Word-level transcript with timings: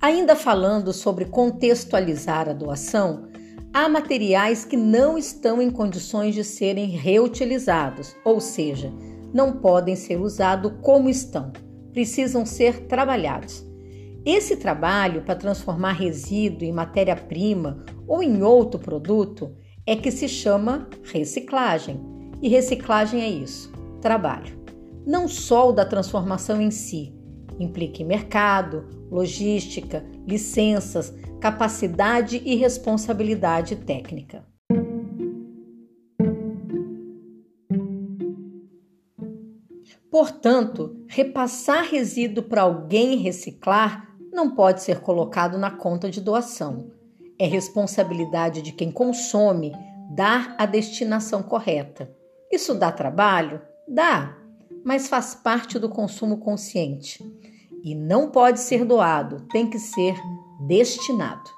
Ainda 0.00 0.34
falando 0.34 0.94
sobre 0.94 1.26
contextualizar 1.26 2.48
a 2.48 2.54
doação, 2.54 3.28
há 3.70 3.86
materiais 3.86 4.64
que 4.64 4.76
não 4.76 5.18
estão 5.18 5.60
em 5.60 5.70
condições 5.70 6.34
de 6.34 6.42
serem 6.42 6.88
reutilizados, 6.88 8.16
ou 8.24 8.40
seja, 8.40 8.90
não 9.34 9.52
podem 9.52 9.94
ser 9.94 10.18
usados 10.18 10.72
como 10.80 11.10
estão, 11.10 11.52
precisam 11.92 12.46
ser 12.46 12.86
trabalhados. 12.86 13.62
Esse 14.24 14.56
trabalho 14.56 15.20
para 15.20 15.36
transformar 15.36 15.92
resíduo 15.92 16.66
em 16.66 16.72
matéria-prima 16.72 17.84
ou 18.06 18.22
em 18.22 18.42
outro 18.42 18.80
produto 18.80 19.54
é 19.86 19.94
que 19.94 20.10
se 20.10 20.28
chama 20.28 20.88
reciclagem. 21.04 22.00
E 22.40 22.48
reciclagem 22.48 23.20
é 23.20 23.28
isso: 23.28 23.70
trabalho. 24.00 24.58
Não 25.06 25.28
só 25.28 25.68
o 25.68 25.72
da 25.72 25.84
transformação 25.84 26.60
em 26.60 26.70
si, 26.70 27.14
implica 27.60 28.02
em 28.02 28.06
mercado, 28.06 28.88
logística, 29.10 30.04
licenças, 30.26 31.14
capacidade 31.38 32.40
e 32.44 32.56
responsabilidade 32.56 33.76
técnica. 33.76 34.44
Portanto, 40.10 41.04
repassar 41.06 41.84
resíduo 41.84 42.42
para 42.42 42.62
alguém 42.62 43.18
reciclar 43.18 44.08
não 44.32 44.54
pode 44.54 44.82
ser 44.82 45.00
colocado 45.00 45.56
na 45.56 45.70
conta 45.70 46.10
de 46.10 46.20
doação. 46.20 46.90
É 47.38 47.46
responsabilidade 47.46 48.60
de 48.60 48.72
quem 48.72 48.90
consome 48.90 49.72
dar 50.10 50.54
a 50.58 50.66
destinação 50.66 51.42
correta. 51.42 52.10
Isso 52.50 52.74
dá 52.74 52.90
trabalho? 52.90 53.62
Dá, 53.88 54.36
mas 54.84 55.08
faz 55.08 55.34
parte 55.34 55.78
do 55.78 55.88
consumo 55.88 56.38
consciente 56.38 57.39
e 57.84 57.94
não 57.94 58.30
pode 58.30 58.60
ser 58.60 58.84
doado, 58.84 59.46
tem 59.50 59.68
que 59.68 59.78
ser 59.78 60.14
destinado. 60.60 61.50